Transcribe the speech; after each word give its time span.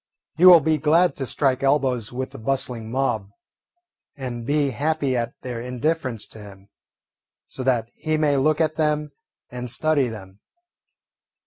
He 0.35 0.47
will 0.47 0.61
be 0.61 0.79
glad 0.79 1.15
to 1.17 1.27
strike 1.27 1.61
elbows 1.61 2.11
with 2.11 2.31
the 2.31 2.39
bustling 2.39 2.89
mob 2.89 3.29
and 4.17 4.47
be 4.47 4.71
happy 4.71 5.15
at 5.15 5.33
their 5.43 5.61
indifference 5.61 6.25
to 6.29 6.39
him, 6.39 6.69
so 7.45 7.61
that 7.61 7.87
he 7.93 8.17
may 8.17 8.35
look 8.37 8.59
at 8.59 8.77
them 8.77 9.11
and 9.51 9.69
study 9.69 10.07
them. 10.07 10.39